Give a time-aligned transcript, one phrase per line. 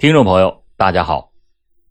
[0.00, 1.30] 听众朋友，大家好，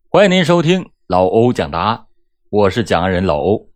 [0.09, 2.07] 欢迎您收听老欧讲答案，
[2.49, 3.69] 我是讲案人老欧。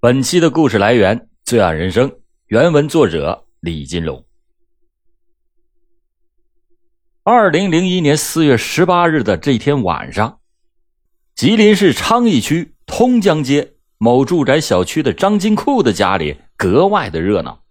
[0.00, 2.08] 本期的故事来源《罪案人生》，
[2.46, 4.24] 原文作者李金龙。
[7.24, 10.40] 二零零一年四月十八日的这天晚上，
[11.34, 17.62] 吉林市昌邑区通江街某住宅小区的张金库的家里格外的热闹，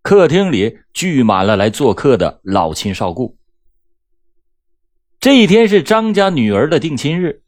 [0.00, 3.36] 客厅里聚满了来做客的老亲少故。
[5.20, 7.42] 这一天是张家女儿的定亲日，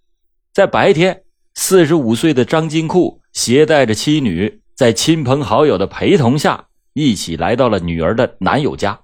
[0.52, 1.22] 在白天，
[1.54, 9.00] 四十五岁的张金库携带着妻女，在亲朋好友的陪同下，一起来到了女儿的男友家，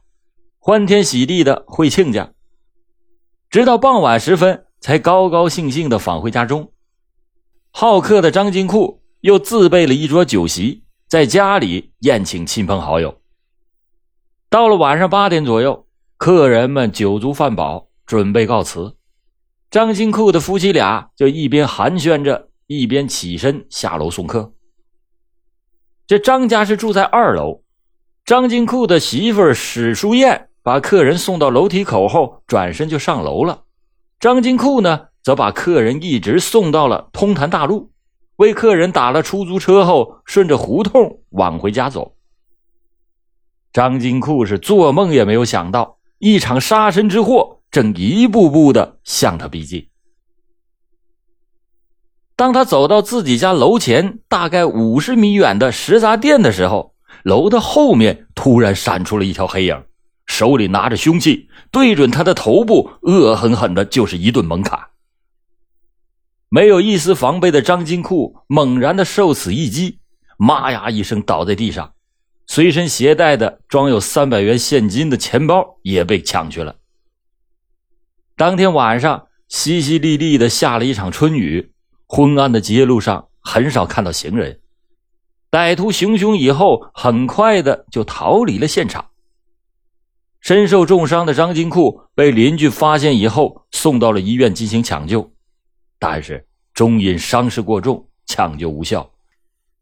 [0.58, 2.30] 欢天喜地的会亲家。
[3.48, 6.70] 直到傍晚时分，才高高兴兴的返回家中。
[7.70, 13.22] 好客的张金库又自备了一桌酒席，在家里宴请亲朋好友。
[14.50, 15.86] 到了晚上八点左右，
[16.18, 17.87] 客人们酒足饭饱。
[18.08, 18.96] 准备告辞，
[19.70, 24.54] 张金库的夫妻俩就一边寒暄着，一边起身下楼送客。
[26.06, 27.60] 这张家是住在二楼，
[28.24, 33.64] 张金库的媳妇史淑燕把客人送到楼梯口后，转身就上楼了。
[34.18, 37.90] 张金库呢，则把客人一直送到了通潭大路，
[38.36, 42.16] 为客人打了出租车后，顺着胡同往回家走。
[43.70, 47.56] 张金库是做梦也没有想到，一场杀身之祸。
[47.70, 49.88] 正一步步的向他逼近。
[52.36, 56.94] 当他走到自己家楼前大概五十米远的食杂店的时候，
[57.24, 59.84] 楼的后面突然闪出了一条黑影，
[60.26, 64.78] 手里拿着凶器，对准他的头部，恶狠狠的就是一顿猛砍。
[66.48, 69.98] 没有一丝防备的张金库猛然的受此一击，
[70.38, 71.92] 妈呀一声倒在地上，
[72.46, 76.76] 随身携带的装有三百元现金的钱包也被抢去了。
[78.38, 81.72] 当天晚上，淅淅沥沥的下了一场春雨，
[82.06, 84.60] 昏暗的街路上很少看到行人。
[85.50, 89.10] 歹徒行凶以后，很快的就逃离了现场。
[90.38, 95.32] 身受重伤的张金库被邻居发现以后，送到了医院进行抢救，
[95.98, 99.10] 但是终因伤势过重，抢救无效，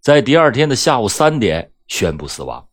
[0.00, 2.66] 在第二天的下午三点宣布死亡。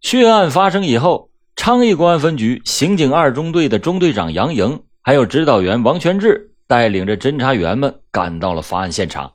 [0.00, 1.33] 血案发生以后。
[1.56, 9.32] 昌邑公安分局刑警二中队的中队长杨莹，还有指导员王全志，带领着侦查员们赶到了发案现场，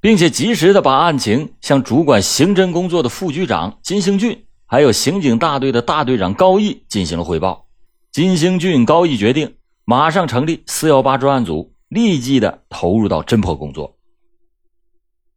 [0.00, 7.66] 并且及时的把案情向主管刑侦工作的副局长金兴俊，还有刑警大队的大队长高毅进行了汇报。
[8.10, 13.96] 金兴俊、高毅决定马上成立四幺八专案组，立即的投入到侦破工作。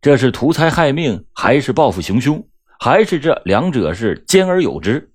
[0.01, 2.45] 这是图财害命，还是报复行凶，
[2.79, 5.11] 还是这两者是兼而有之？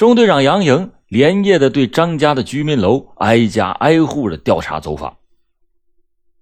[0.00, 5.18] 中队长杨莹连夜的对张家的居民楼挨家挨户的调查走访。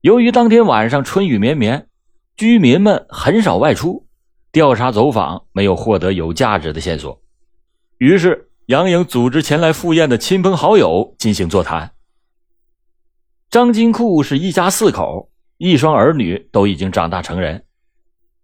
[0.01, 1.89] 由于当天晚上春雨绵绵，
[2.37, 4.07] 居民们很少外出，
[4.53, 7.21] 调查走访没有获得有价值的线索。
[7.97, 11.91] 于是杨莹组织前来赴宴的亲朋好友进行座谈。
[13.51, 17.65] 张金库是一家四口，一双儿女都已经长大成人。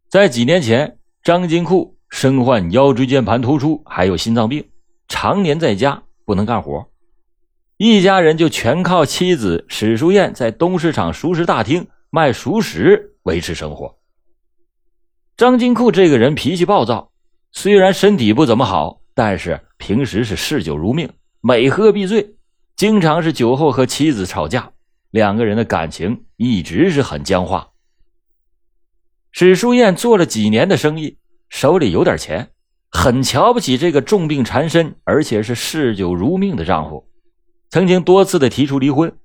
[0.08, 4.66] 在几年前，张金库身患腰椎间盘突出，还有心脏病。
[5.08, 6.90] 常年在家不能干活，
[7.76, 13.98] 一家人就全靠妻子史淑燕在东市场熟食大厅卖熟食维持生活。
[15.36, 17.10] 张金库这个人脾气暴躁，
[17.52, 21.10] 虽然身体不怎么好，但是平时是嗜酒如命，
[21.40, 22.36] 每喝必醉，
[22.76, 24.72] 经常是酒后和妻子吵架，
[25.10, 27.70] 两个人的感情一直是很僵化。
[29.32, 32.53] 史淑燕做了几年的生意，手里有点钱。
[32.96, 37.04] 很瞧不起这个重病缠身，而且是嗜酒如命的丈夫，
[37.68, 39.18] 曾经多次的提出离婚，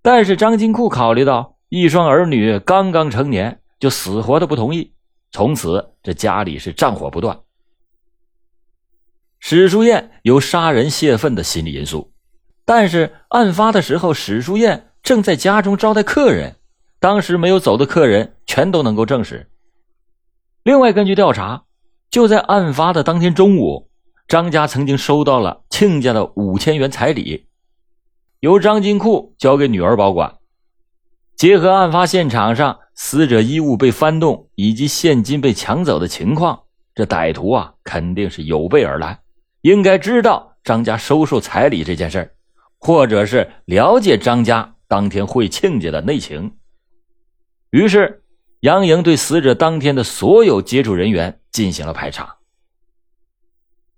[0.00, 4.94] 但是张金库考虑到一双儿女刚刚成年，就死活的不同意。
[5.32, 7.40] 从此这家里是战火不断。
[9.40, 12.12] 史书燕有杀人泄愤的心理因素，
[12.64, 16.54] 但是案发的时候史书燕正在家中招待客人，
[17.00, 19.50] 当时没有走的客人全都能够证实。
[20.62, 21.64] 另外，根据调查。
[22.10, 23.88] 就在案发的当天中午，
[24.26, 27.46] 张家曾经收到了亲家的五千元彩礼，
[28.40, 30.34] 由张金库交给女儿保管。
[31.36, 36.60] 结合案发现场上死者衣物被翻动以及现金被抢走的情况，
[36.94, 39.20] 这歹徒啊肯定是有备而来，
[39.62, 42.34] 应该知道张家收受彩礼这件事
[42.78, 46.52] 或者是了解张家当天会亲家的内情。
[47.70, 48.24] 于是，
[48.60, 51.36] 杨莹对死者当天的所有接触人员。
[51.52, 52.36] 进行了排查。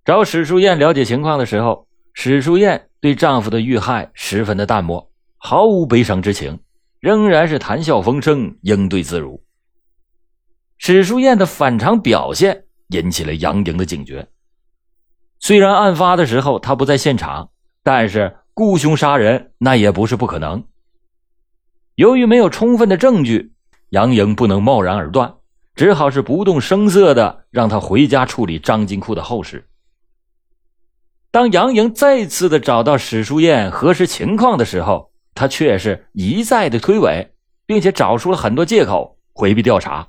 [0.03, 6.59] 找史淑燕了解情况的时候，史淑燕对丈夫的遇害十分的淡漠，毫无悲伤之情，
[6.99, 9.39] 仍然是谈笑风生，应对自如。
[10.79, 14.27] 史淑燕的反常表现引起了杨莹的警觉。
[15.39, 17.51] 虽然案发的时候她不在现场，
[17.83, 20.65] 但是雇凶杀人那也不是不可能。
[21.95, 23.52] 由于没有充分的证据，
[23.93, 25.31] 杨莹不能贸然而断，
[25.75, 29.67] 只好是不动声色的让他回家处理张金库的后事。
[31.29, 37.27] 当杨莹再次的找到史书燕核实情况的时候，她却是一再的推诿，
[37.67, 40.07] 并且找出了很多借口回避调查。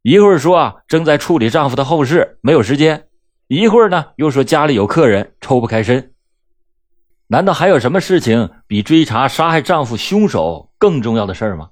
[0.00, 3.00] 一会儿说啊正在处理丈夫的后事，没有时间；
[3.48, 6.14] 一会儿呢又说家里有客人，抽不开身。
[7.26, 11.68] 难道还有什么事情比追查杀害丈夫凶手更重要的事吗？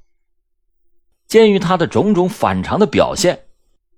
[1.28, 3.46] 鉴于他的种种反常的表现，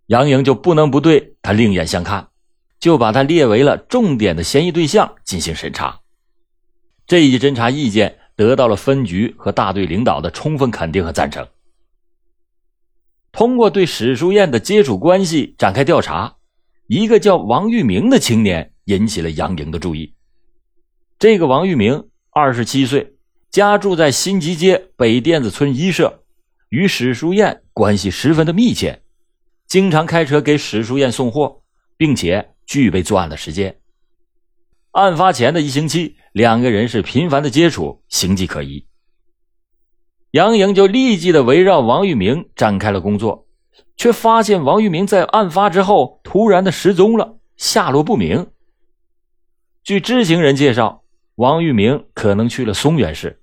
[0.07, 2.29] 杨莹就不能不对他另眼相看，
[2.81, 6.01] 就把他列为了重点的嫌疑对象进行审查。
[7.07, 11.47] 这一侦查意见得到了分局和大队领导的充分肯定和赞成。
[13.33, 16.37] 通过对史书燕的接触关系展开调查，
[16.87, 20.15] 一个叫王玉明的青年引起了杨莹的注意。
[21.19, 23.15] 这个王玉明二十七岁，
[23.51, 26.23] 家住在新集街北甸子村一社，
[26.69, 29.03] 与史书燕关系十分的密切，
[29.67, 31.63] 经常开车给史书燕送货，
[31.97, 33.79] 并且具备作案的时间。
[34.93, 38.87] 案发前的一星期，两个人是频繁的接触，形迹可疑。
[40.33, 43.47] 杨莹就立即的围绕王玉明展开了工作，
[43.97, 48.49] 却发现王玉明在案发之后突然的失踪了，下落不明。
[49.83, 51.05] 据知情人介绍。
[51.39, 53.41] 王玉明可能去了松原市，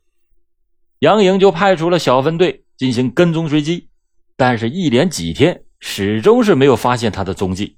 [1.00, 3.90] 杨莹就派出了小分队进行跟踪追击，
[4.36, 7.78] 但是，一连几天始终是没有发现他的踪迹。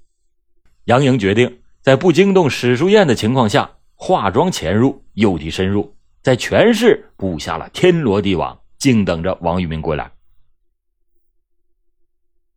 [0.84, 10.10] 杨颖决定在不惊动史书燕的情况下，化妆潜入，诱敌深入，在全市布下了天罗地网，静等着王玉明归来。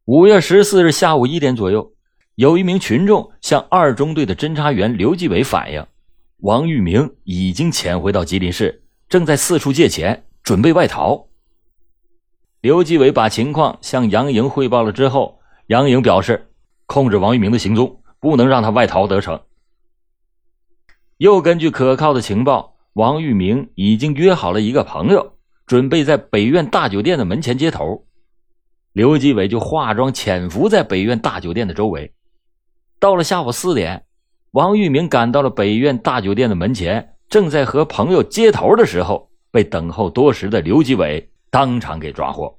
[0.06, 1.94] 五月十四日下午一点左右，
[2.36, 5.86] 有一名群众向二中队的侦查员刘继伟反映。
[6.38, 11.28] 王玉明已经潜回到吉林市，正在四处借钱，准备外逃。
[12.62, 16.52] 刘继伟把情况向杨莹汇报了之后，杨莹表示
[16.86, 19.42] 控制王玉明的行踪，不能让他外逃得逞。
[21.18, 28.06] 又根据可靠的情报，王玉明已经约好了一个朋友，准备在北苑大酒店的门前接头。
[28.94, 32.14] 刘继伟就化妆潜伏在北苑大酒店的周围。
[33.00, 34.06] 到了下午四点。
[34.52, 42.58] 王玉明赶到了北苑大酒店的门前，正在和朋友接头的时候，被等候多时的刘继伟当场给抓获。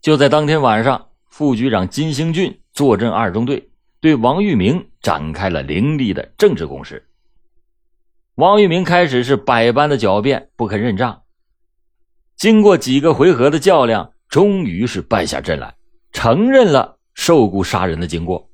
[0.00, 3.70] 就在当天晚上，副局长金兴俊坐镇二中队，
[4.00, 7.06] 对王玉明展开了凌厉的政治攻势。
[8.36, 11.22] 王玉明开始是百般的狡辩，不肯认账。
[12.36, 15.74] 经过几个回合的较量，终于是败下阵来，
[16.12, 18.50] 承认了受雇杀人的经过。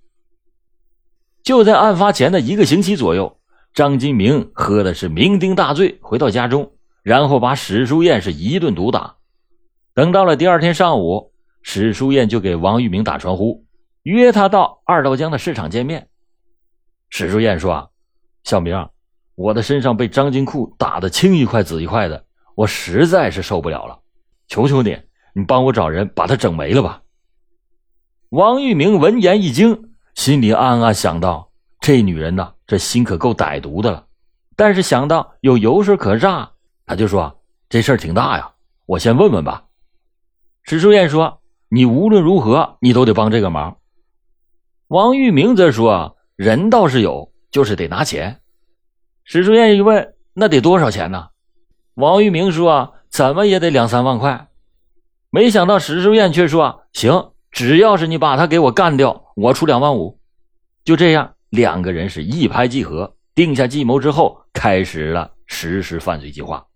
[1.42, 3.40] 就在案发前的一个星期左右，
[3.74, 6.72] 张金明喝的是酩酊大醉，回到家中，
[7.02, 9.16] 然后把史书燕是一顿毒打。
[9.94, 11.32] 等到了第二天上午，
[11.62, 13.64] 史书燕就给王玉明打传呼，
[14.02, 16.08] 约他到二道江的市场见面。
[17.10, 17.88] 史书燕说：“啊，
[18.44, 18.88] 小明，
[19.34, 22.24] 我的身上被张金库打得青一块紫一块的，
[22.54, 24.00] 我实在是受不了了，
[24.48, 24.96] 求求你，
[25.34, 27.02] 你帮我找人把他整没了吧。”
[28.30, 29.90] 王玉明闻言一惊。
[30.14, 31.50] 心里暗暗想到
[31.80, 34.06] ：“这女人呐，这心可够歹毒的了。”
[34.56, 36.51] 但是想到有油水可榨，
[36.86, 38.52] 他就说：“这事儿挺大呀，
[38.86, 39.64] 我先问问吧。”
[40.64, 43.78] 史书燕说：“你无论如何，你都得帮这个忙。”
[44.88, 48.40] 王玉明则说：“人倒是有，就是得拿钱。”
[49.24, 51.28] 史书燕一问：“那得多少钱呢？”
[51.94, 54.48] 王玉明说：“怎么也得两三万块。”
[55.30, 60.18] 没想到史书燕却说：“行。”只要是你把他给我干掉，我出两万五。
[60.84, 66.66] 就这样，两个人是一拍即合，定下计谋之后，开始了实施犯罪计划。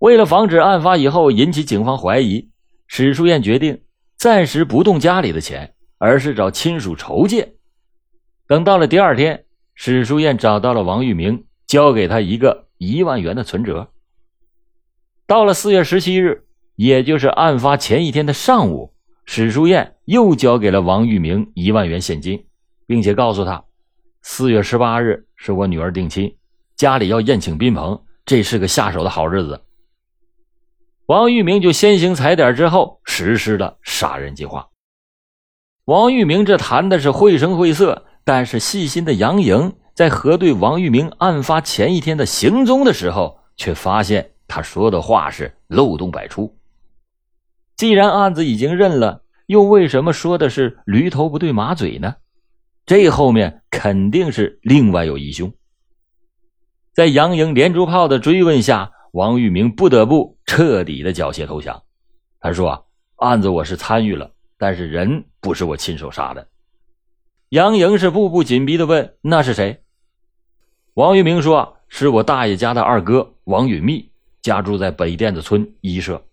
[0.00, 2.48] 为了防止案发以后引起警方怀疑，
[2.86, 3.82] 史书燕决定
[4.16, 7.52] 暂时不动家里的钱，而是找亲属筹借。
[8.46, 13.92] 等到了第二天，史书燕找到了王玉明，交给他一个一万元的存折。
[15.26, 16.44] 到了四月十七日，
[16.76, 18.94] 也就是案发前一天的上午。
[19.26, 22.46] 史书燕又交给了王玉明一万元现金，
[22.86, 23.62] 并且告诉他，
[24.22, 26.34] 四月十八日是我女儿定亲，
[26.74, 29.60] 家里要宴请宾朋，这是个下手的好日子。
[31.10, 34.68] 王玉明就先行踩点之后实施了杀人计划。
[35.86, 46.56] 王玉明这谈的是绘声绘色，但是细心的杨莹在核对王玉明案发前一天的行踪的时候，却发现他说的话是漏洞百出。
[47.74, 52.14] 既然案子已经认了，又为什么说的是驴头不对马嘴呢？
[52.86, 55.52] 这后面肯定是另外有疑凶。
[56.94, 61.82] 在杨莹连珠炮的追问下，王玉明不得不彻底的缴械投降。
[62.40, 62.86] 他说
[63.16, 66.48] ：“案子我是参与了，但是人不是我亲手杀的。”
[67.50, 69.82] 杨莹是步步紧逼的问：“那是谁？”
[70.94, 76.24] 王玉明说：“是我大爷家的二哥王允密，家住在北甸子村一社。”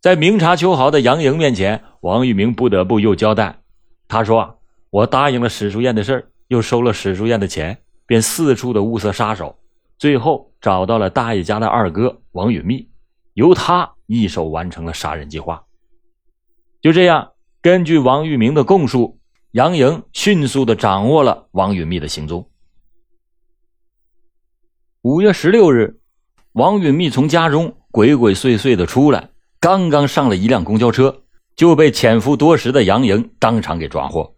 [0.00, 3.60] 在明察秋毫的杨莹面前，王玉明不得不又交代
[4.08, 9.58] ：“他说我答应了史书燕的事又收了史书燕的钱，便四处的物色杀手，
[9.98, 12.88] 最后找到了大爷家的二哥王允密，
[13.34, 15.62] 由他一手完成了杀人计划。”
[16.80, 19.18] 就这样，根据王玉明的供述，
[19.50, 22.48] 杨莹迅速的掌握了王允密的行踪。
[25.02, 26.00] 五月十六日，
[26.52, 31.22] 王允密从家中鬼鬼祟祟的出来，刚刚上了一辆公交车，
[31.54, 34.34] 就被潜伏多时的杨莹当场给抓获。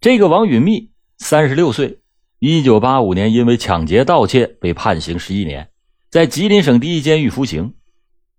[0.00, 2.00] 这个王允密三十六岁，
[2.42, 5.68] 一九八五年因为抢劫盗窃被判刑十一年，
[6.08, 7.74] 在吉林省第一监狱服刑。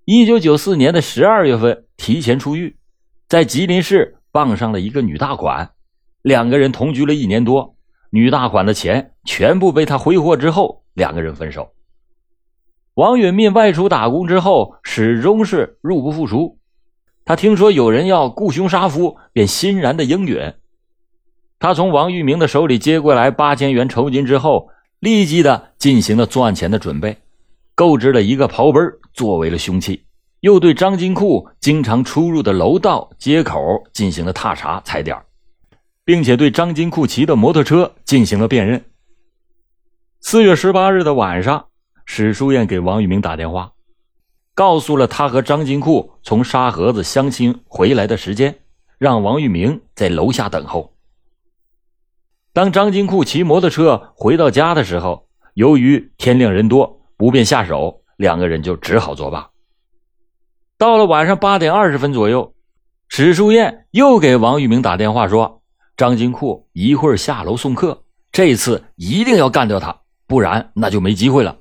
[0.06, 2.78] 一九九四年的十二月份提前出狱，
[3.30, 5.74] 在吉林市傍上了一个女大款，
[6.24, 7.76] 两个人同居了一年多，
[8.10, 10.84] 女大款的钱全部被他挥霍之后。
[10.96, 11.70] 两个人分手。
[12.96, 16.58] 王允密外出打工之后，始终是入不敷出。
[17.24, 20.54] 他听说有人要雇凶杀夫，便欣然的应允。
[21.62, 24.68] 他从王玉明的手里接过来八千元酬金之后，
[25.00, 27.16] 立即的进行了作案前的准备，
[27.76, 30.04] 购置了一个刨奔作为了凶器，
[30.40, 33.60] 又对张金库经常出入的楼道、街口
[33.94, 35.16] 进行了踏查踩点，
[36.04, 38.84] 并且对张金库骑的摩托车进行了辨认。
[40.20, 41.68] 四月十八日的晚上，
[42.08, 43.72] 史书燕给王玉明打电话，
[44.56, 48.56] 告诉了他和张金库从沙河子相亲回来的时间，
[48.98, 50.91] 让王玉明在楼下等候。
[52.54, 59.50] 当张金库骑摩托车回到家的时候，由于天亮人多，不便下手，两个人就只好作罢。
[60.78, 62.54] 到了晚上八点二十分左右，
[63.08, 65.62] 史书燕又给王玉明打电话说
[65.96, 71.58] ：“张金库一会儿下楼送客，这次一定要干掉他。”不然那就没机会了。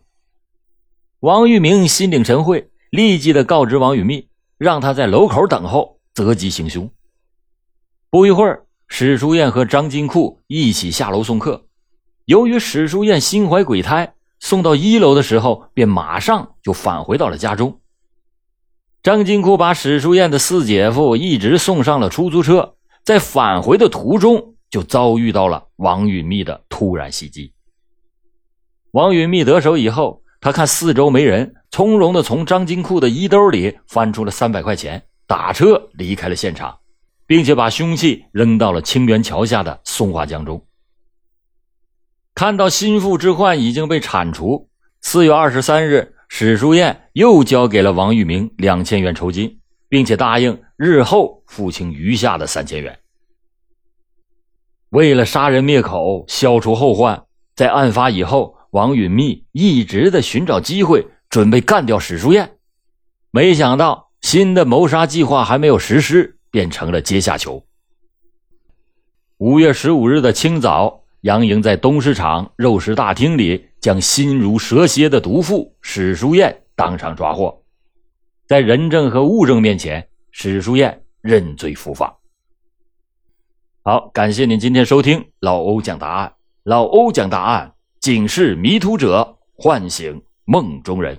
[1.19, 4.29] 王玉明心领神会，立即的告知王允密，
[4.59, 6.89] 让他在楼口等候，择机行凶。
[8.11, 11.65] 不一会儿，史书燕和张金库一起下楼送客。
[12.25, 17.81] 由于史书燕心怀鬼胎，送到一楼的时候，便马上就返回到了家中。
[19.03, 27.53] 张金库把史书燕的四姐夫一直送上了出租车，在返回的途中，就遭遇到了王允密的突然袭击。
[28.91, 36.77] 王允密得手以后，他看四周没人，从容的从张金库的衣兜里翻出了三百块钱，打车离开了现场，
[37.31, 40.67] 并且把凶器扔到了清源桥下的松花江中。
[42.35, 44.69] 看到心腹之患已经被铲除，
[45.01, 52.99] 四月二十三日，史书燕又交给了王玉明两千元酬金，并且答应日后付清余下的三千元。
[54.89, 58.57] 为了杀人灭口，消除后患，在案发以后。
[58.73, 62.57] 王允密一直在寻找机会，准备干掉史书燕，
[63.31, 67.63] 没想到新的谋杀计划还没有实施，变成了阶下囚。
[69.39, 77.63] 五月十五日的清早，杨莹在东市场肉食大厅里将心如蛇蝎的毒妇史书燕当场抓获，
[78.47, 82.19] 在人证和物证面前，史书燕认罪伏法。
[83.83, 86.33] 好，感谢您今天收听老欧讲答案，
[86.65, 87.73] 老欧讲答案。
[88.01, 91.19] 警示迷途者，唤醒梦中人。